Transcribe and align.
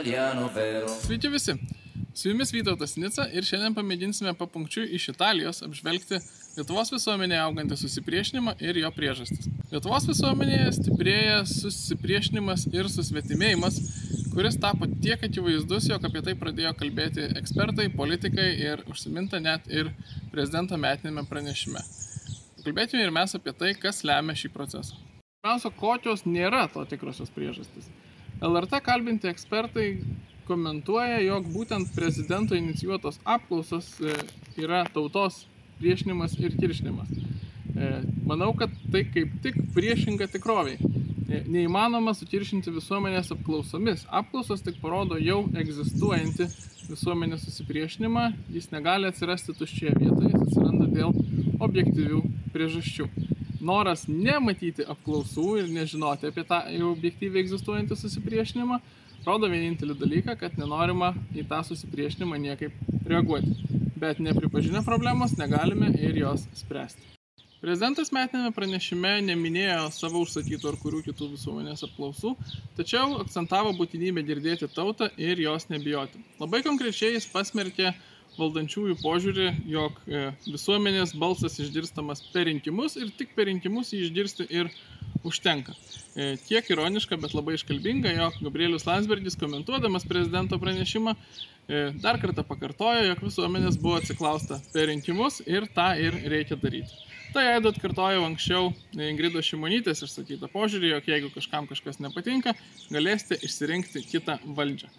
italiano 0.00 0.48
vero. 0.48 0.88
Sveiki 0.88 1.28
visi. 1.28 1.52
Su 2.14 2.28
jumis 2.28 2.52
Vytautas 2.52 2.96
Nica 2.96 3.26
ir 3.32 3.44
šiandien 3.46 3.74
pamėginsime 3.76 4.32
papunkčiui 4.36 4.88
iš 4.96 5.10
Italijos 5.12 5.60
apžvelgti 5.62 6.18
Lietuvos 6.56 6.90
visuomenėje 6.90 7.40
augantį 7.44 7.76
susipriešinimą 7.78 8.56
ir 8.64 8.80
jo 8.80 8.90
priežastis. 8.96 9.46
Lietuvos 9.70 10.08
visuomenėje 10.08 10.72
stiprėja 10.78 11.36
susipriešinimas 11.46 12.66
ir 12.72 12.88
susvetimėjimas, 12.90 13.78
kuris 14.34 14.58
tapo 14.60 14.88
tiek 15.04 15.22
akivaizdus, 15.28 15.86
jog 15.92 16.08
apie 16.08 16.24
tai 16.26 16.34
pradėjo 16.42 16.74
kalbėti 16.80 17.28
ekspertai, 17.38 17.90
politikai 17.94 18.50
ir 18.58 18.84
užsiminta 18.90 19.38
net 19.38 19.70
ir 19.70 19.92
prezidento 20.34 20.80
metinėme 20.80 21.28
pranešime. 21.30 21.84
Kalbėtume 22.64 23.06
ir 23.06 23.14
mes 23.14 23.36
apie 23.38 23.54
tai, 23.56 23.76
kas 23.78 24.02
lemia 24.04 24.34
šį 24.36 24.52
procesą. 24.56 24.98
Pirmiausia, 25.40 25.76
kokios 25.76 26.26
nėra 26.26 26.66
to 26.72 26.82
tikrosios 26.88 27.30
priežastys. 27.32 27.86
LRT 28.40 28.80
kalbinti 28.82 29.28
ekspertai 29.28 29.88
komentuoja, 30.48 31.20
jog 31.20 31.48
būtent 31.52 31.90
prezidento 31.94 32.56
inicijuotos 32.56 33.20
apklausos 33.28 33.92
e, 34.00 34.14
yra 34.62 34.86
tautos 34.94 35.44
priešinimas 35.78 36.38
ir 36.40 36.56
kiršinimas. 36.56 37.10
E, 37.76 37.90
manau, 38.26 38.54
kad 38.56 38.72
tai 38.92 39.04
kaip 39.12 39.36
tik 39.44 39.60
priešinga 39.76 40.30
tikroviai. 40.32 40.80
E, 41.30 41.42
neįmanoma 41.52 42.14
sukiršinti 42.16 42.72
visuomenės 42.74 43.30
apklausomis. 43.36 44.06
Apklausos 44.08 44.64
tik 44.64 44.80
parodo 44.80 45.20
jau 45.20 45.42
egzistuojantį 45.60 46.48
visuomenės 46.90 47.44
susipriešinimą, 47.44 48.30
jis 48.56 48.72
negali 48.72 49.10
atsirasti 49.12 49.54
tuščioje 49.60 49.98
vietoje, 50.00 50.32
jis 50.32 50.48
atsiranda 50.48 50.88
dėl 50.96 51.12
objektyvių 51.60 52.24
priežasčių 52.56 53.29
noras 53.60 54.06
nematyti 54.08 54.86
apklausų 54.88 55.46
ir 55.60 55.70
nežinoti 55.74 56.30
apie 56.30 56.44
tą 56.48 56.62
jau 56.74 56.90
objektyviai 56.94 57.44
egzistuojantį 57.44 57.98
susipriešinimą, 58.00 58.80
rodo 59.26 59.50
vienintelį 59.52 59.98
dalyką, 60.00 60.36
kad 60.40 60.58
nenorima 60.60 61.12
į 61.36 61.46
tą 61.50 61.62
susipriešinimą 61.68 62.40
niekaip 62.48 63.06
reaguoti. 63.10 63.54
Bet 64.00 64.20
nepripažinę 64.24 64.84
problemos 64.86 65.36
negalime 65.36 65.92
ir 66.00 66.16
jos 66.16 66.46
spręsti. 66.56 67.10
Prezidentas 67.60 68.08
metinėme 68.08 68.54
pranešime 68.56 69.18
neminėjo 69.26 69.90
savo 69.92 70.22
užsakytų 70.24 70.70
ar 70.70 70.76
kurių 70.80 71.02
kitų 71.10 71.26
visuomenės 71.34 71.84
apklausų, 71.84 72.30
tačiau 72.78 73.18
akcentavo 73.20 73.74
būtinybę 73.76 74.24
girdėti 74.24 74.68
tautą 74.72 75.10
ir 75.20 75.42
jos 75.44 75.68
nebijoti. 75.68 76.22
Labai 76.40 76.62
konkrečiai 76.64 77.18
jis 77.18 77.28
pasmerkė 77.28 77.92
valdančiųjų 78.40 78.96
požiūrį, 79.02 79.48
jog 79.70 79.98
e, 80.06 80.30
visuomenės 80.48 81.14
balsas 81.20 81.58
išgirstamas 81.62 82.24
per 82.34 82.48
rinkimus 82.48 82.96
ir 83.00 83.12
tik 83.18 83.36
per 83.36 83.50
rinkimus 83.50 83.92
jį 83.94 84.06
išgirsti 84.08 84.48
ir 84.50 84.72
užtenka. 85.26 85.74
E, 86.16 86.34
tiek 86.48 86.66
ironiška, 86.72 87.18
bet 87.20 87.34
labai 87.36 87.54
iškalbinga, 87.58 88.12
jog 88.16 88.40
Gabrielius 88.44 88.86
Landsbergis 88.88 89.38
komentuodamas 89.40 90.06
prezidento 90.08 90.58
pranešimą 90.58 91.14
e, 91.14 91.84
dar 92.02 92.18
kartą 92.22 92.44
pakartojo, 92.48 93.04
jog 93.10 93.22
visuomenės 93.28 93.78
buvo 93.80 94.00
atsiklausta 94.00 94.60
per 94.72 94.88
rinkimus 94.90 95.40
ir 95.46 95.68
tą 95.76 95.92
ir 96.00 96.16
reikia 96.32 96.58
daryti. 96.60 97.06
Tai 97.30 97.44
Aido 97.46 97.70
atkartojau 97.70 98.24
anksčiau 98.26 98.72
Ingrido 99.06 99.38
Šimonytės 99.44 100.02
išsakytą 100.02 100.48
požiūrį, 100.50 100.88
jog 100.96 101.10
jeigu 101.12 101.28
kažkam 101.30 101.68
kažkas 101.70 102.00
nepatinka, 102.02 102.56
galėsite 102.90 103.38
išsirinkti 103.46 104.02
kitą 104.08 104.40
valdžią. 104.56 104.90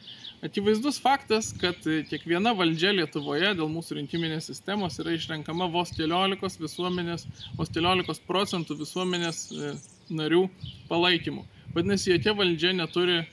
Akivaizdus 0.42 0.98
faktas, 0.98 1.52
kad 1.62 1.84
kiekviena 2.10 2.56
valdžia 2.58 2.90
Lietuvoje 2.96 3.52
dėl 3.60 3.68
mūsų 3.70 4.00
rinkiminės 4.00 4.48
sistemos 4.50 4.96
yra 5.04 5.14
išrenkama 5.14 5.68
vos 5.70 5.92
14 5.94 6.58
visuomenės, 6.64 7.28
vos 7.60 7.70
14 7.70 8.26
procentų 8.26 8.80
visuomenės 8.80 9.42
e, 9.54 9.74
narių 10.10 10.48
palaikymų. 10.90 11.46
Vadinasi, 11.76 12.16
jokia 12.16 12.34
valdžia 12.40 12.72
neturi 12.74 13.20
e, 13.20 13.28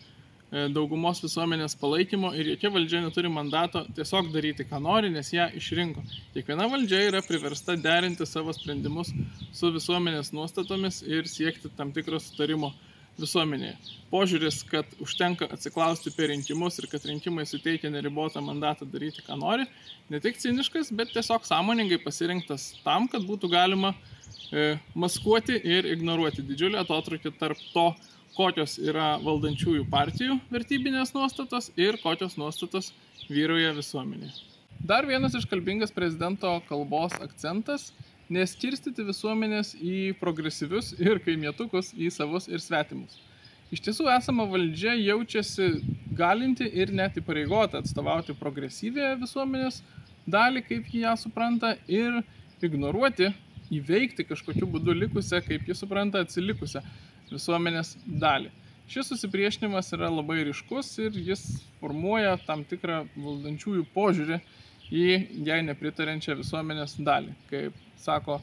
daugumos 0.77 1.23
visuomenės 1.25 1.79
palaikymo 1.81 2.35
ir 2.37 2.53
jokia 2.53 2.75
valdžia 2.77 3.01
neturi 3.07 3.33
mandato 3.33 3.87
tiesiog 3.97 4.29
daryti, 4.35 4.69
ką 4.69 4.83
nori, 4.85 5.09
nes 5.15 5.33
ją 5.33 5.49
išrinko. 5.57 6.05
Kiekviena 6.37 6.69
valdžia 6.69 7.07
yra 7.07 7.25
priversta 7.25 7.79
derinti 7.89 8.29
savo 8.29 8.53
sprendimus 8.53 9.15
su 9.57 9.73
visuomenės 9.73 10.35
nuostatomis 10.37 11.01
ir 11.09 11.25
siekti 11.25 11.73
tam 11.81 11.97
tikro 11.97 12.21
sutarimo 12.21 12.75
visuomenėje. 13.21 13.77
Požiūris, 14.13 14.63
kad 14.69 14.93
užtenka 15.05 15.49
atsiklausti 15.53 16.13
per 16.17 16.31
rinkimus 16.33 16.79
ir 16.81 16.89
kad 16.91 17.05
rinkimai 17.05 17.45
suteikia 17.49 17.91
neribotą 17.93 18.43
mandatą 18.45 18.89
daryti, 18.89 19.25
ką 19.27 19.37
nori, 19.41 19.67
ne 20.09 20.21
tik 20.25 20.41
ciniškas, 20.41 20.93
bet 20.97 21.13
tiesiog 21.17 21.45
sąmoningai 21.49 22.01
pasirinktas 22.05 22.71
tam, 22.85 23.09
kad 23.13 23.27
būtų 23.29 23.51
galima 23.53 23.93
e, 23.93 24.79
maskuoti 24.97 25.59
ir 25.61 25.91
ignoruoti 25.93 26.47
didžiulį 26.47 26.81
atotrukį 26.85 27.35
tarp 27.41 27.61
to, 27.75 27.91
kokios 28.39 28.77
yra 28.79 29.17
valdančiųjų 29.23 29.89
partijų 29.91 30.39
vertybinės 30.53 31.11
nuostatos 31.17 31.73
ir 31.81 31.99
kokios 32.03 32.37
nuostatos 32.39 32.93
vyrauja 33.27 33.73
visuomenėje. 33.77 34.37
Dar 34.79 35.09
vienas 35.09 35.35
iškalbingas 35.35 35.91
prezidento 35.91 36.53
kalbos 36.69 37.17
akcentas 37.19 37.91
neskirstyti 38.33 39.07
visuomenės 39.09 39.75
į 39.81 40.15
progresyvius 40.21 40.93
ir 41.01 41.21
kaimietukus, 41.25 41.95
į 41.97 42.11
savus 42.13 42.49
ir 42.51 42.63
svetimus. 42.63 43.19
Iš 43.73 43.83
tiesų 43.85 44.09
esama 44.15 44.47
valdžia 44.49 44.95
jaučiasi 44.97 45.83
galinti 46.17 46.65
ir 46.73 46.93
net 46.97 47.19
įpareigota 47.21 47.83
atstovauti 47.83 48.37
progresyvėje 48.37 49.19
visuomenės 49.21 49.83
dalį, 50.29 50.63
kaip 50.69 50.89
jie 50.93 51.03
ją 51.05 51.13
supranta, 51.21 51.75
ir 51.89 52.23
ignoruoti, 52.65 53.29
įveikti 53.73 54.25
kažkokiu 54.29 54.69
būdu 54.73 54.97
likusią, 54.97 55.43
kaip 55.45 55.69
jie 55.69 55.77
supranta, 55.77 56.23
atsilikusią 56.25 56.81
visuomenės 57.29 57.97
dalį. 58.07 58.53
Šis 58.89 59.11
susipriešinimas 59.13 59.93
yra 59.93 60.09
labai 60.09 60.41
ryškus 60.49 60.95
ir 61.05 61.17
jis 61.27 61.43
formuoja 61.81 62.39
tam 62.47 62.63
tikrą 62.65 63.03
valdančiųjų 63.13 63.85
požiūrį 63.93 64.39
į 64.89 65.09
jai 65.45 65.59
nepritarenčią 65.67 66.39
visuomenės 66.39 66.97
dalį. 67.05 67.35
Kaip 67.51 67.77
sako 68.03 68.39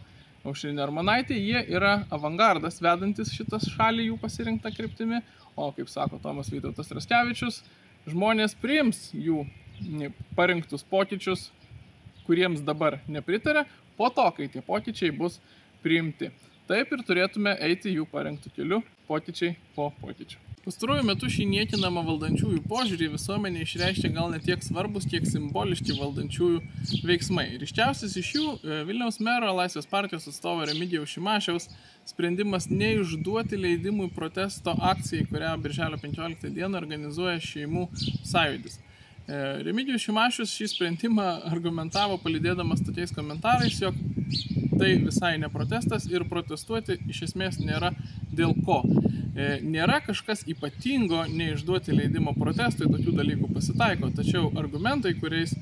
Aušrinė 0.46 0.84
Armanaitė, 0.84 1.38
jie 1.42 1.64
yra 1.74 2.04
avangardas 2.14 2.78
vedantis 2.84 3.32
šitas 3.34 3.66
šalį 3.74 4.12
jų 4.12 4.18
pasirinktą 4.22 4.70
kryptimi, 4.76 5.24
o 5.58 5.72
kaip 5.74 5.90
sako 5.90 6.20
Tomas 6.22 6.52
Vytautas 6.54 6.92
Raskevičius, 6.94 7.64
žmonės 8.06 8.54
priims 8.62 9.08
jų 9.18 9.46
parinktus 10.38 10.86
pokyčius, 10.86 11.50
kuriems 12.28 12.62
dabar 12.66 13.00
nepritarė, 13.10 13.66
po 13.98 14.12
to, 14.14 14.28
kai 14.38 14.50
tie 14.52 14.62
pokyčiai 14.66 15.14
bus 15.16 15.40
priimti. 15.82 16.30
Taip 16.66 16.96
ir 16.96 17.06
turėtume 17.06 17.52
eiti 17.62 17.94
jų 17.94 18.08
parengtų 18.10 18.50
keliu, 18.56 18.82
pokyčiai 19.06 19.54
po 19.76 19.92
pokyčių. 20.02 20.40
Pastaruoju 20.66 21.04
metu 21.06 21.28
šį 21.30 21.44
niekinamą 21.46 22.02
valdančiųjų 22.08 22.64
požiūrį 22.66 23.12
visuomenė 23.14 23.60
išreiškia 23.62 24.10
gal 24.16 24.32
ne 24.34 24.40
tiek 24.42 24.64
svarbus, 24.66 25.06
kiek 25.06 25.28
simboliški 25.30 25.94
valdančiųjų 26.00 27.04
veiksmai. 27.06 27.46
Ryškiausias 27.62 28.16
iš 28.18 28.32
jų 28.34 28.46
e, 28.56 28.80
Vilniaus 28.88 29.22
mero 29.22 29.52
Laisvės 29.54 29.86
partijos 29.92 30.26
atstovo 30.32 30.66
Remigijaus 30.66 31.14
Šimašiaus 31.14 31.70
sprendimas 32.10 32.66
neišduoti 32.72 33.62
leidimų 33.62 34.10
protesto 34.18 34.74
akcijai, 34.90 35.30
kurią 35.30 35.54
birželio 35.62 36.02
15 36.02 36.50
dieną 36.58 36.82
organizuoja 36.82 37.38
šeimų 37.46 37.86
sąjūdis. 38.26 38.82
E, 38.82 39.44
Remigijus 39.70 40.10
Šimašius 40.10 40.58
šį 40.58 40.72
sprendimą 40.74 41.30
argumentavo 41.52 42.18
palidėdamas 42.26 42.82
tokiais 42.90 43.14
komentarais, 43.14 43.78
jog 43.86 44.02
tai 44.78 44.96
visai 45.04 45.38
ne 45.40 45.50
protestas 45.52 46.08
ir 46.12 46.26
protestuoti 46.30 46.98
iš 47.12 47.22
esmės 47.30 47.60
nėra 47.62 47.94
dėl 48.36 48.56
ko. 48.66 48.82
E, 49.36 49.60
nėra 49.64 50.00
kažkas 50.04 50.46
ypatingo 50.48 51.26
neišduoti 51.28 51.96
leidimo 51.96 52.32
protestui, 52.38 52.88
tokių 52.92 53.16
dalykų 53.18 53.50
pasitaiko, 53.56 54.12
tačiau 54.16 54.52
argumentai, 54.56 55.16
kuriais 55.20 55.56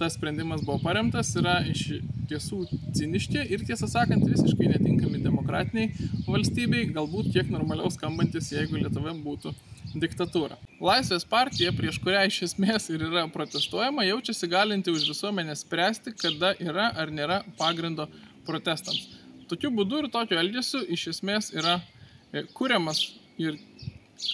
tas 0.00 0.16
sprendimas 0.16 0.64
buvo 0.66 0.80
paremtas, 0.82 1.30
yra 1.38 1.60
iš 1.70 2.00
tiesų 2.30 2.64
ciniški 2.96 3.44
ir 3.54 3.62
tiesą 3.68 3.86
sakant 3.90 4.26
visiškai 4.26 4.70
netinkami 4.72 5.22
demokratiniai 5.22 6.08
valstybei, 6.26 6.88
galbūt 6.94 7.30
kiek 7.34 7.50
normaliau 7.54 7.90
skambantis, 7.92 8.50
jeigu 8.54 8.80
Lietuva 8.80 9.14
būtų 9.24 9.54
diktatūra. 9.94 10.58
Laisvės 10.80 11.24
partija, 11.28 11.72
prieš 11.76 11.98
kurią 12.02 12.24
iš 12.28 12.40
esmės 12.50 12.88
ir 12.92 13.02
yra 13.08 13.26
protestuojama, 13.32 14.06
jaučiasi 14.06 14.48
galinti 14.50 14.92
už 14.94 15.08
visuomenę 15.10 15.56
spręsti, 15.58 16.14
kada 16.18 16.52
yra 16.62 16.90
ar 16.96 17.10
nėra 17.14 17.40
pagrindo 17.58 18.06
protestams. 18.46 19.08
Tokiu 19.50 19.72
būdu 19.74 20.04
ir 20.04 20.10
tokiu 20.12 20.38
elgesiu 20.38 20.84
iš 20.86 21.08
esmės 21.14 21.50
yra 21.56 21.80
e, 22.32 22.44
kuriamas 22.54 23.02
ir 23.40 23.58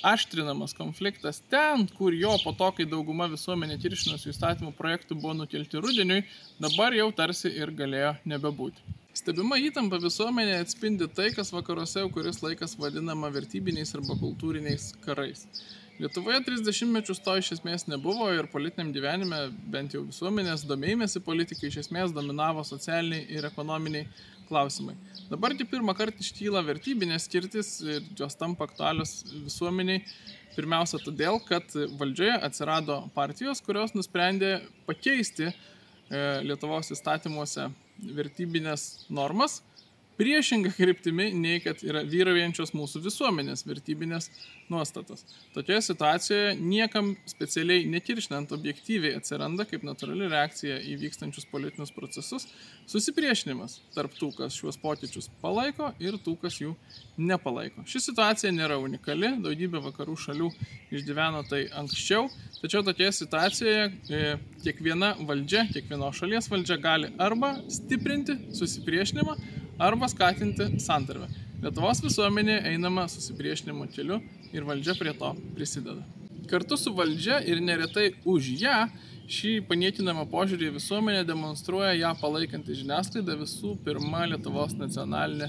aštrinamas 0.04 0.74
konfliktas 0.76 1.40
ten, 1.50 1.86
kur 1.96 2.14
jo 2.14 2.34
po 2.42 2.52
to, 2.58 2.68
kai 2.76 2.86
dauguma 2.90 3.28
visuomenė 3.32 3.78
kiršinusių 3.80 4.32
įstatymų 4.32 4.74
projektų 4.76 5.16
buvo 5.20 5.34
nukelti 5.40 5.80
rudeniui, 5.80 6.24
dabar 6.60 6.96
jau 6.96 7.08
tarsi 7.16 7.52
ir 7.54 7.72
galėjo 7.80 8.16
nebebūti. 8.26 8.82
Stebima 9.16 9.56
įtampa 9.56 9.96
visuomenė 9.96 10.58
atspindi 10.60 11.06
tai, 11.08 11.30
kas 11.32 11.48
vakaruose 11.54 12.02
jau 12.02 12.08
kuris 12.12 12.42
laikas 12.44 12.74
vadinama 12.76 13.30
vertybiniais 13.32 13.94
arba 13.96 14.12
kultūriniais 14.20 14.90
karais. 15.06 15.46
Lietuvoje 15.96 16.42
30 16.44 16.90
mečius 16.92 17.22
to 17.24 17.32
iš 17.40 17.54
esmės 17.54 17.86
nebuvo 17.88 18.26
ir 18.36 18.50
politiniam 18.52 18.90
gyvenime, 18.92 19.38
bent 19.72 19.96
jau 19.96 20.02
visuomenės 20.04 20.66
domėjimėsi 20.68 21.22
politikai 21.24 21.70
iš 21.70 21.78
esmės 21.86 22.12
dominavo 22.12 22.64
socialiniai 22.68 23.38
ir 23.38 23.48
ekonominiai 23.48 24.04
klausimai. 24.50 24.98
Dabar 25.30 25.56
tik 25.56 25.72
pirmą 25.72 25.96
kartą 25.96 26.20
iškyla 26.20 26.60
vertybinės 26.68 27.24
skirtis 27.30 27.72
ir 27.86 28.04
jos 28.20 28.36
tampa 28.36 28.68
aktualios 28.68 29.22
visuomeniai. 29.46 30.04
Pirmiausia, 30.58 31.00
todėl, 31.00 31.40
kad 31.48 31.72
valdžioje 31.96 32.36
atsirado 32.50 33.00
partijos, 33.16 33.64
kurios 33.64 33.96
nusprendė 33.96 34.58
pakeisti 34.84 35.48
e, 35.48 35.52
Lietuvos 36.44 36.92
įstatymuose 36.92 37.70
vertybinės 37.98 39.06
normas 39.08 39.60
priešinga 40.16 40.72
kryptimi 40.76 41.30
nei 41.36 41.60
kad 41.60 41.82
yra 41.84 42.02
vyraujančios 42.08 42.72
mūsų 42.76 43.02
visuomenės 43.04 43.66
vertybinės 43.68 44.30
nuostatos. 44.72 45.24
Tokioje 45.54 45.82
situacijoje 45.90 46.54
niekam 46.60 47.12
specialiai 47.28 47.84
nekiršinant 47.90 48.52
objektyviai 48.56 49.16
atsiranda 49.18 49.66
kaip 49.68 49.84
natūrali 49.86 50.30
reakcija 50.32 50.78
į 50.80 50.96
vykstančius 51.04 51.48
politinius 51.50 51.92
procesus 51.94 52.48
susipriešinimas 52.88 53.80
tarp 53.94 54.14
tų, 54.16 54.32
kas 54.38 54.56
šiuos 54.56 54.80
pokyčius 54.80 55.28
palaiko 55.42 55.92
ir 56.02 56.16
tų, 56.24 56.36
kas 56.40 56.58
jų 56.62 56.72
nepalaiko. 57.20 57.84
Ši 57.88 58.06
situacija 58.08 58.52
nėra 58.54 58.80
unikali, 58.80 59.34
daugybė 59.44 59.82
vakarų 59.90 60.16
šalių 60.26 60.50
išgyveno 60.96 61.44
tai 61.50 61.66
anksčiau, 61.76 62.30
tačiau 62.62 62.82
tokioje 62.86 63.12
situacijoje 63.20 63.84
e, 63.86 64.24
kiekviena 64.64 65.14
valdžia, 65.28 65.66
kiekvienos 65.74 66.22
šalies 66.22 66.50
valdžia 66.52 66.80
gali 66.80 67.12
arba 67.22 67.54
stiprinti 67.72 68.38
susipriešinimą, 68.56 69.36
arba 69.78 70.08
skatinti 70.08 70.68
santarvę. 70.80 71.28
Lietuvos 71.62 72.02
visuomenė 72.04 72.60
einama 72.70 73.06
susipriešinimo 73.08 73.88
keliu 73.94 74.20
ir 74.52 74.64
valdžia 74.68 74.94
prie 74.98 75.12
to 75.16 75.32
prisideda. 75.56 76.04
Kartu 76.50 76.76
su 76.78 76.92
valdžia 76.94 77.40
ir 77.48 77.62
neretai 77.64 78.10
už 78.28 78.50
ją 78.60 78.80
šį 79.26 79.52
paniekinamą 79.66 80.26
požiūrį 80.30 80.68
į 80.68 80.74
visuomenę 80.76 81.24
demonstruoja 81.26 81.94
ją 81.98 82.12
palaikanti 82.20 82.76
žiniasklaida 82.82 83.34
visų 83.40 83.74
pirma 83.86 84.26
Lietuvos 84.30 84.76
nacionalinė 84.78 85.48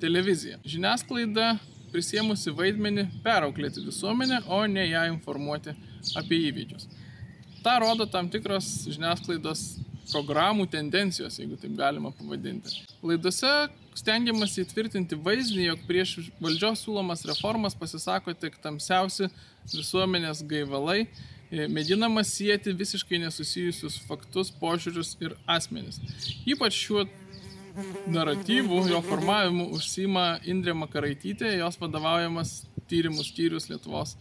televizija. 0.00 0.60
Žiniasklaida 0.64 1.58
prisėmusi 1.92 2.52
vaidmenį 2.56 3.08
perauklėti 3.24 3.84
visuomenę, 3.84 4.42
o 4.48 4.62
ne 4.70 4.86
ją 4.88 5.04
informuoti 5.12 5.74
apie 6.16 6.40
įvykius. 6.48 6.88
Ta 7.64 7.78
rodo 7.82 8.06
tam 8.08 8.30
tikros 8.32 8.86
žiniasklaidos 8.88 9.64
programų 10.12 10.66
tendencijos, 10.72 11.38
jeigu 11.40 11.58
taip 11.60 11.74
galima 11.78 12.10
pavadinti. 12.14 12.82
Laidose 13.04 13.52
stengiamasi 13.98 14.62
įtvirtinti 14.64 15.18
vaizdinį, 15.24 15.64
jog 15.70 15.86
prieš 15.88 16.14
valdžios 16.42 16.84
siūlomas 16.84 17.24
reformas 17.28 17.76
pasisako 17.78 18.34
tik 18.38 18.58
tamsiausi 18.62 19.28
visuomenės 19.72 20.44
gaivalai, 20.48 21.00
e, 21.50 21.66
mėginama 21.72 22.24
sieti 22.26 22.74
visiškai 22.76 23.20
nesusijusius 23.24 23.98
faktus, 24.08 24.52
požiūrius 24.62 25.14
ir 25.24 25.36
asmenis. 25.58 26.00
Ypač 26.48 26.78
šiuo 26.78 27.06
naratyvų, 28.10 28.82
jo 28.92 29.00
formavimu 29.06 29.68
užsima 29.76 30.26
Indrė 30.48 30.74
Makaraitytė, 30.78 31.52
jos 31.60 31.78
vadovaujamas 31.80 32.62
tyrimų 32.88 33.24
skyrius 33.26 33.68
Lietuvos 33.70 34.16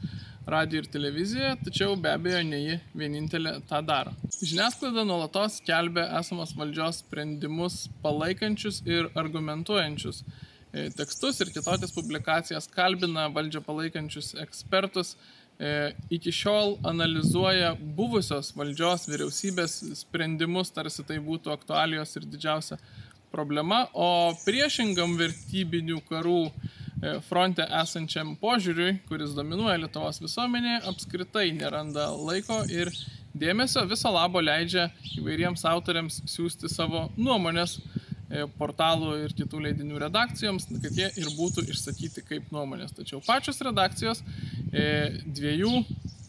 radio 0.48 0.80
ir 0.82 0.88
televizijoje, 0.92 1.56
tačiau 1.66 1.96
be 2.00 2.12
abejo 2.14 2.42
ne 2.48 2.60
ji 2.62 2.76
vienintelė 2.96 3.58
tą 3.68 3.82
daro. 3.84 4.14
Žiniasklaida 4.38 5.04
nuolatos 5.08 5.58
skelbia 5.62 6.06
esamos 6.20 6.54
valdžios 6.56 7.02
sprendimus 7.04 7.88
palaikančius 8.04 8.80
ir 8.88 9.10
argumentuojančius 9.20 10.22
e, 10.24 10.88
tekstus 10.96 11.42
ir 11.44 11.52
kitokias 11.56 11.92
publikacijas, 11.96 12.70
kalbina 12.72 13.28
valdžią 13.36 13.64
palaikančius 13.66 14.38
ekspertus, 14.46 15.18
e, 15.60 15.92
iki 16.16 16.32
šiol 16.32 16.78
analizuoja 16.88 17.74
buvusios 18.00 18.54
valdžios 18.56 19.10
vyriausybės 19.12 19.82
sprendimus, 20.06 20.72
tarsi 20.72 21.04
tai 21.04 21.20
būtų 21.28 21.52
aktualijos 21.58 22.16
ir 22.16 22.32
didžiausia 22.32 22.80
problema, 23.34 23.86
o 23.94 24.34
priešingam 24.46 25.18
vertybinių 25.20 26.02
karų 26.10 26.42
E, 26.98 27.12
fronte 27.30 27.66
esančiam 27.78 28.32
požiūriui, 28.42 28.96
kuris 29.06 29.36
dominuoja 29.38 29.78
Lietuvos 29.84 30.18
visuomenėje, 30.24 30.80
apskritai 30.90 31.52
neranda 31.54 32.08
laiko 32.16 32.64
ir 32.74 32.90
dėmesio 33.38 33.84
viso 33.90 34.10
labo 34.10 34.42
leidžia 34.42 34.88
įvairiems 35.20 35.62
autoriams 35.70 36.24
siūsti 36.26 36.72
savo 36.74 37.04
nuomonės 37.14 37.76
e, 37.78 38.48
portalų 38.58 39.14
ir 39.28 39.36
kitų 39.38 39.62
leidinių 39.68 40.02
redakcijoms, 40.08 40.66
kad 40.74 40.98
jie 40.98 41.12
ir 41.22 41.30
būtų 41.38 41.68
išsakyti 41.70 42.26
kaip 42.26 42.50
nuomonės. 42.56 42.98
Tačiau 42.98 43.22
pačios 43.28 43.62
redakcijos 43.70 44.24
e, 44.74 44.88
dviejų 45.22 45.84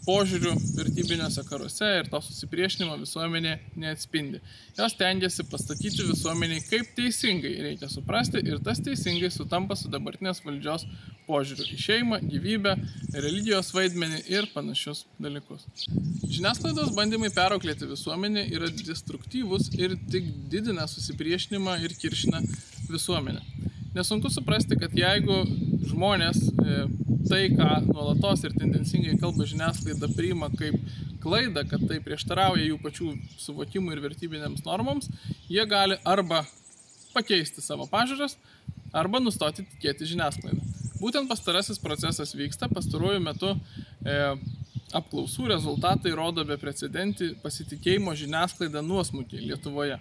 požiūrių 0.09 0.55
vertybiniuose 0.79 1.45
karuose 1.49 1.89
ir 1.99 2.09
to 2.09 2.21
susipriešinimo 2.25 2.97
visuomenė 3.03 3.55
neatspindi. 3.83 4.41
Jos 4.79 4.97
tengiasi 4.97 5.45
pastatyti 5.51 6.07
visuomeniai, 6.09 6.63
kaip 6.65 6.95
teisingai 6.97 7.53
reikia 7.67 7.91
suprasti 7.93 8.41
ir 8.41 8.63
tas 8.65 8.81
teisingai 8.85 9.31
sutampa 9.35 9.77
su 9.77 9.91
dabartinės 9.93 10.41
valdžios 10.47 10.87
požiūriu 11.29 11.67
į 11.75 11.79
šeimą, 11.85 12.21
gyvybę, 12.25 12.75
religijos 13.21 13.75
vaidmenį 13.77 14.23
ir 14.33 14.49
panašius 14.55 15.05
dalykus. 15.21 15.67
Žiniasklaidos 16.25 16.95
bandymai 16.97 17.29
perauklėti 17.35 17.91
visuomenę 17.91 18.47
yra 18.57 18.73
destruktyvus 18.81 19.69
ir 19.77 19.99
tik 20.09 20.33
didina 20.53 20.89
susipriešinimą 20.89 21.77
ir 21.85 21.97
kiršina 22.01 22.41
visuomenę. 22.89 23.45
Nesunku 23.97 24.31
suprasti, 24.33 24.77
kad 24.81 24.93
jeigu 24.97 25.43
žmonės 25.89 26.41
e, 26.49 26.81
tai, 27.31 27.43
ką 27.55 27.69
nuolatos 27.89 28.45
ir 28.47 28.55
tendencingai 28.59 29.19
kalba 29.21 29.47
žiniasklaida, 29.49 30.11
priima 30.17 30.49
kaip 30.55 30.77
klaidą, 31.23 31.65
kad 31.69 31.85
tai 31.91 32.01
prieštarauja 32.05 32.67
jų 32.69 32.79
pačių 32.83 33.11
suvokimui 33.41 33.95
ir 33.97 34.03
vertybinėms 34.05 34.65
normoms, 34.67 35.11
jie 35.51 35.65
gali 35.69 35.99
arba 36.09 36.45
pakeisti 37.15 37.65
savo 37.65 37.89
pažiūras, 37.91 38.37
arba 38.97 39.21
nustoti 39.21 39.67
tikėti 39.67 40.09
žiniasklaidą. 40.13 40.63
Būtent 40.99 41.31
pastarasis 41.31 41.79
procesas 41.79 42.35
vyksta, 42.35 42.69
pastaruoju 42.73 43.21
metu 43.23 43.53
e, 43.55 44.17
apklausų 44.99 45.47
rezultatai 45.53 46.15
rodo 46.17 46.45
beprecedentį 46.49 47.35
pasitikėjimo 47.43 48.15
žiniasklaidą 48.19 48.83
nuosmukį 48.83 49.45
Lietuvoje. 49.45 49.99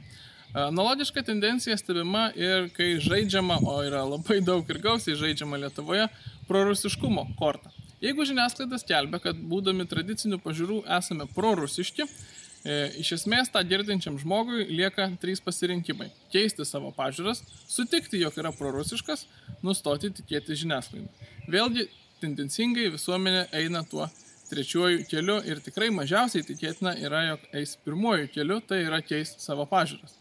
Analogiška 0.54 1.22
tendencija 1.22 1.78
stebima 1.78 2.32
ir 2.36 2.70
kai 2.74 2.96
žaidžiama, 3.04 3.60
o 3.68 3.82
yra 3.84 4.04
labai 4.08 4.40
daug 4.42 4.70
ir 4.70 4.80
gausiai 4.80 5.18
žaidžiama 5.20 5.60
Lietuvoje, 5.60 6.08
prorusiškumo 6.48 7.26
kortą. 7.40 7.72
Jeigu 8.02 8.26
žiniasklaida 8.30 8.80
skelbia, 8.80 9.20
kad 9.20 9.38
būdami 9.52 9.88
tradicinių 9.90 10.40
pažiūrų 10.44 10.78
esame 10.98 11.26
prorusiški, 11.36 12.06
e, 12.06 12.76
iš 13.04 13.12
esmės 13.18 13.52
tą 13.52 13.64
girdinčiam 13.68 14.20
žmogui 14.22 14.68
lieka 14.70 15.10
trys 15.22 15.42
pasirinkimai- 15.44 16.12
keisti 16.34 16.66
savo 16.66 16.94
pažiūras, 16.96 17.44
sutikti, 17.68 18.22
jog 18.22 18.38
yra 18.38 18.54
prorusiškas, 18.54 19.26
nustoti 19.64 20.14
tikėti 20.14 20.56
žiniasklaidą. 20.64 21.10
Vėlgi, 21.50 21.90
tendencingai 22.22 22.88
visuomenė 22.94 23.48
eina 23.52 23.84
tuo 23.84 24.10
trečiuoju 24.50 25.06
keliu 25.10 25.42
ir 25.44 25.60
tikrai 25.60 25.90
mažiausiai 25.90 26.46
tikėtina 26.46 26.96
yra, 27.02 27.26
jog 27.32 27.40
eis 27.54 27.76
pirmuoju 27.84 28.30
keliu, 28.32 28.62
tai 28.62 28.86
yra 28.86 29.02
keisti 29.02 29.42
savo 29.42 29.66
pažiūras. 29.66 30.16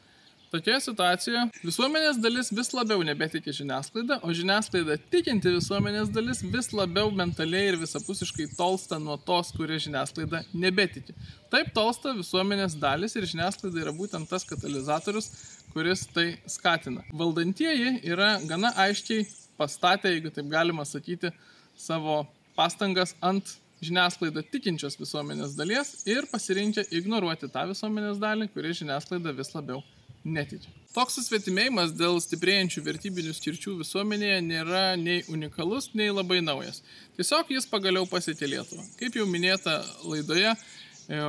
Tokioje 0.56 0.86
situacijoje 0.86 1.40
visuomenės 1.60 2.16
dalis 2.22 2.48
vis 2.54 2.70
labiau 2.72 3.02
nebetikė 3.04 3.52
žiniasklaida, 3.52 4.16
o 4.24 4.32
žiniasklaida 4.32 4.94
tikinti 5.12 5.50
visuomenės 5.52 6.08
dalis 6.14 6.38
vis 6.54 6.70
labiau 6.72 7.10
mentaliai 7.12 7.74
ir 7.74 7.76
visapusiškai 7.82 8.46
tolsta 8.56 8.96
nuo 9.02 9.18
tos, 9.20 9.50
kurie 9.52 9.76
žiniasklaida 9.84 10.40
nebetiki. 10.56 11.12
Taip 11.52 11.74
tolsta 11.76 12.14
visuomenės 12.16 12.78
dalis 12.80 13.18
ir 13.18 13.26
žiniasklaida 13.28 13.82
yra 13.82 13.92
būtent 13.98 14.30
tas 14.30 14.48
katalizatorius, 14.48 15.28
kuris 15.74 16.06
tai 16.16 16.24
skatina. 16.48 17.04
Valdantieji 17.12 17.98
yra 18.08 18.30
gana 18.48 18.70
aiškiai 18.86 19.26
pastatę, 19.60 20.14
jeigu 20.14 20.32
taip 20.32 20.48
galima 20.54 20.86
sakyti, 20.88 21.34
savo 21.76 22.22
pastangas 22.56 23.12
ant 23.20 23.58
žiniasklaidą 23.84 24.46
tikinčios 24.54 24.96
visuomenės 24.96 25.52
dalies 25.58 25.92
ir 26.08 26.24
pasirinkę 26.32 26.86
ignoruoti 26.96 27.52
tą 27.52 27.66
visuomenės 27.74 28.24
dalį, 28.24 28.48
kuri 28.56 28.72
žiniasklaida 28.80 29.36
vis 29.36 29.52
labiau 29.52 29.84
netiki. 30.26 30.72
Toks 30.96 31.18
susvetimėjimas 31.18 31.92
dėl 31.92 32.16
stiprėjančių 32.24 32.82
vertybinių 32.86 33.34
skirčių 33.36 33.74
visuomenėje 33.82 34.38
nėra 34.46 34.84
nei 34.96 35.20
unikalus, 35.32 35.90
nei 35.92 36.08
labai 36.08 36.38
naujas. 36.44 36.80
Tiesiog 37.18 37.52
jis 37.52 37.68
pagaliau 37.68 38.08
pasiekė 38.08 38.48
Lietuvą. 38.48 38.84
Kaip 39.00 39.18
jau 39.18 39.26
minėta 39.28 39.76
laidoje, 40.08 40.54
e, 40.56 41.20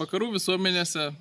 vakarų 0.00 0.32
visuomenėse 0.34 1.12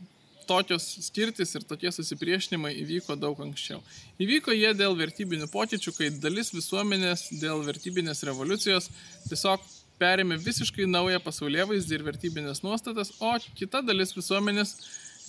tokios 0.50 0.88
skirtis 1.06 1.54
ir 1.56 1.68
tokie 1.70 1.92
susipriešinimai 1.94 2.74
įvyko 2.82 3.16
daug 3.20 3.40
anksčiau. 3.46 3.84
Įvyko 4.22 4.56
jie 4.56 4.74
dėl 4.78 4.98
vertybinių 4.98 5.48
pokyčių, 5.54 5.94
kai 5.96 6.10
dalis 6.24 6.52
visuomenės 6.56 7.30
dėl 7.44 7.62
vertybinės 7.68 8.26
revoliucijos 8.28 8.90
tiesiog 9.30 9.64
perėmė 10.02 10.40
visiškai 10.42 10.90
naują 10.90 11.22
pasaulyje 11.22 11.68
vaizdį 11.70 11.98
ir 12.00 12.06
vertybinės 12.10 12.64
nuostatas, 12.66 13.14
o 13.22 13.36
kita 13.60 13.84
dalis 13.86 14.16
visuomenės 14.18 14.74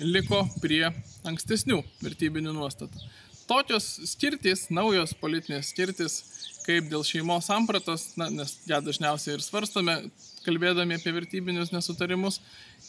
liko 0.05 0.43
prie 0.63 0.85
ankstesnių 1.29 1.83
vertybinių 2.03 2.55
nuostatų. 2.57 3.03
tokios 3.53 3.85
skirtis, 4.09 4.69
naujos 4.71 5.13
politinės 5.21 5.73
skirtis, 5.73 6.15
kaip 6.67 6.87
dėl 6.89 7.03
šeimos 7.05 7.49
sampratos, 7.51 8.13
na, 8.17 8.29
nes 8.31 8.55
ją 8.71 8.79
dažniausiai 8.85 9.37
ir 9.37 9.45
svarstome, 9.45 9.97
kalbėdami 10.47 10.97
apie 10.97 11.13
vertybinius 11.15 11.73
nesutarimus, 11.75 12.41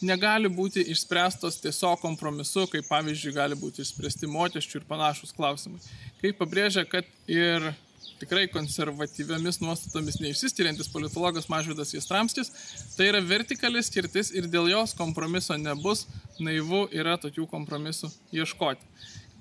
negali 0.02 0.48
būti 0.50 0.84
išspręstos 0.94 1.60
tiesiog 1.62 2.00
kompromisu, 2.02 2.66
kaip 2.70 2.86
pavyzdžiui 2.90 3.34
gali 3.34 3.58
būti 3.58 3.82
išspręsti 3.84 4.30
mokesčių 4.30 4.80
ir 4.80 4.86
panašus 4.88 5.34
klausimai. 5.36 5.82
Kaip 6.22 6.38
pabrėžia, 6.40 6.86
kad 6.88 7.08
ir 7.30 7.72
tikrai 8.20 8.46
konservatyviamis 8.52 9.60
nuostatomis 9.62 10.20
neišsiskiriantis 10.22 10.90
politologas 10.92 11.48
Mažvidas 11.50 11.92
Jastramskis, 11.94 12.52
tai 12.96 13.10
yra 13.10 13.22
vertikali 13.24 13.82
skirtis 13.84 14.30
ir 14.34 14.48
dėl 14.50 14.70
jos 14.70 14.94
kompromiso 14.96 15.56
nebus, 15.60 16.06
naivu 16.42 16.86
yra 16.92 17.18
tokių 17.20 17.46
kompromisų 17.50 18.10
ieškoti 18.34 18.94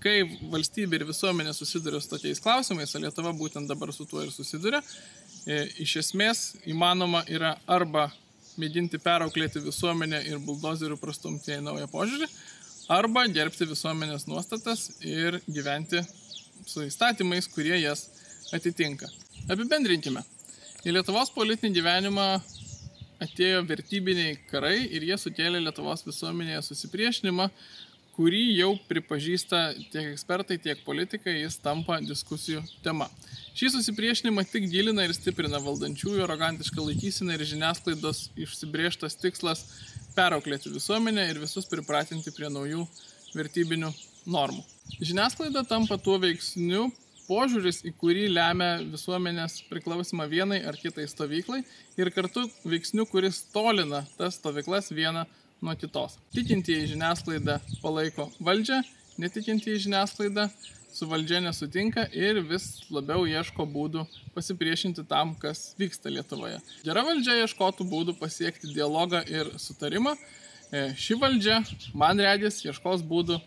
kai 0.03 0.23
valstybė 0.51 0.99
ir 0.99 1.05
visuomenė 1.07 1.53
susiduria 1.55 2.01
su 2.03 2.11
tokiais 2.11 2.41
klausimais, 2.43 2.91
o 2.95 3.01
Lietuva 3.01 3.31
būtent 3.37 3.69
dabar 3.71 3.93
su 3.95 4.05
tuo 4.09 4.23
ir 4.23 4.33
susiduria, 4.35 4.81
e, 5.47 5.61
iš 5.85 5.95
esmės 6.01 6.41
įmanoma 6.69 7.23
yra 7.31 7.53
arba 7.77 8.09
mėginti 8.59 8.99
perauklėti 9.01 9.63
visuomenę 9.63 10.19
ir 10.29 10.41
buldozerių 10.43 10.99
prastumti 11.01 11.55
į 11.55 11.61
naują 11.65 11.87
požiūrį, 11.93 12.27
arba 12.93 13.25
gerbti 13.31 13.67
visuomenės 13.69 14.27
nuostatas 14.27 14.89
ir 15.07 15.39
gyventi 15.47 16.03
su 16.67 16.83
įstatymais, 16.85 17.47
kurie 17.55 17.79
jas 17.79 18.09
atitinka. 18.53 19.09
Apibendrinkime. 19.51 20.21
Į 20.83 20.97
Lietuvos 20.97 21.31
politinį 21.31 21.77
gyvenimą 21.79 22.27
atėjo 23.23 23.63
vertybiniai 23.69 24.35
karai 24.51 24.83
ir 24.85 25.05
jie 25.07 25.17
sukėlė 25.19 25.61
Lietuvos 25.63 26.05
visuomenėje 26.07 26.61
susipriešinimą, 26.67 27.49
kurį 28.13 28.43
jau 28.59 28.73
pripažįsta 28.89 29.61
tiek 29.93 30.11
ekspertai, 30.11 30.59
tiek 30.61 30.83
politikai, 30.85 31.39
jis 31.41 31.57
tampa 31.63 31.97
diskusijų 32.03 32.61
tema. 32.85 33.07
Šį 33.57 33.71
susipriešinimą 33.75 34.45
tik 34.49 34.67
gilina 34.69 35.05
ir 35.05 35.13
stiprina 35.17 35.61
valdančiųjų 35.61 36.23
arogantišką 36.25 36.85
laikysiną 36.89 37.35
ir 37.37 37.45
žiniasklaidos 37.49 38.27
išsibrieštas 38.45 39.17
tikslas 39.21 39.65
perauklėti 40.17 40.73
visuomenę 40.73 41.25
ir 41.31 41.41
visus 41.41 41.69
pripratinti 41.69 42.33
prie 42.33 42.49
naujų 42.53 42.85
vertybinių 43.33 43.89
normų. 44.29 44.61
Žiniasklaida 45.01 45.65
tampa 45.69 45.97
tuo 46.01 46.19
veiksniu, 46.21 46.87
požiūris, 47.27 47.81
į 47.87 47.93
kurį 47.99 48.27
lemia 48.33 48.75
visuomenės 48.91 49.61
priklausimą 49.69 50.27
vienai 50.31 50.59
ar 50.67 50.77
kitai 50.79 51.05
stovyklai 51.09 51.61
ir 51.99 52.11
kartu 52.15 52.45
veiksniu, 52.67 53.05
kuris 53.09 53.43
tolina 53.53 54.03
tas 54.17 54.39
stovyklas 54.39 54.91
vieną 54.91 55.25
nuo 55.63 55.75
kitos. 55.79 56.17
Tikintieji 56.35 56.93
žiniasklaida 56.93 57.59
palaiko 57.81 58.27
valdžią, 58.43 58.81
netikintieji 59.23 59.85
žiniasklaida 59.87 60.49
su 60.93 61.07
valdžia 61.09 61.39
nesutinka 61.41 62.05
ir 62.13 62.41
vis 62.45 62.67
labiau 62.93 63.25
ieško 63.25 63.65
būdų 63.65 64.03
pasipriešinti 64.35 65.05
tam, 65.09 65.33
kas 65.39 65.71
vyksta 65.79 66.11
Lietuvoje. 66.13 66.59
Gera 66.85 67.01
valdžia 67.07 67.39
ieškotų 67.43 67.87
būdų 67.89 68.17
pasiekti 68.19 68.73
dialogą 68.75 69.23
ir 69.31 69.49
sutarimą. 69.57 70.13
E, 70.73 70.91
ši 70.97 71.17
valdžia, 71.21 71.61
man 71.97 72.21
regis, 72.21 72.61
ieškos 72.65 73.01
būdų 73.09 73.39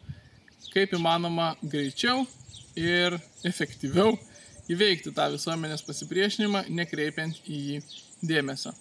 kaip 0.73 0.97
įmanoma 0.99 1.55
greičiau 1.63 2.25
ir 2.77 3.17
efektyviau 3.47 4.15
įveikti 4.73 5.13
tą 5.15 5.31
visuomenės 5.35 5.85
pasipriešinimą, 5.87 6.67
nekreipiant 6.75 7.39
į 7.47 7.63
jį 7.71 7.81
dėmesio. 8.27 8.75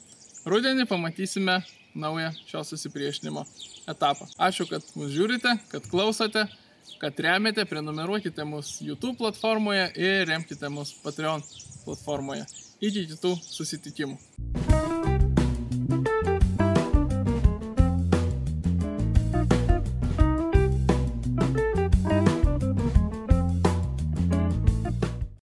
Rudenį 0.45 0.85
pamatysime 0.89 1.59
naują 1.95 2.31
šio 2.45 2.63
susipriešinimo 2.67 3.45
etapą. 3.89 4.27
Ačiū, 4.37 4.67
kad 4.69 4.85
mus 4.99 5.13
žiūrite, 5.15 5.55
kad 5.71 5.89
klausote, 5.89 6.45
kad 7.01 7.19
remiate, 7.19 7.65
prenumeruokite 7.69 8.45
mus 8.45 8.77
YouTube 8.81 9.17
platformoje 9.21 9.89
ir 9.95 10.27
remkite 10.29 10.69
mus 10.69 10.93
Patreon 11.03 11.43
platformoje. 11.85 12.45
Iki 12.81 13.07
kitų 13.13 13.37
susitikimų. 13.41 14.19